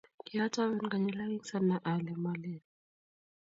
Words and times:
Kiatoben 0.25 0.79
konyil 0.91 1.19
aeng 1.23 1.41
sanai 1.49 1.83
ale 1.91 2.13
malel 2.23 2.61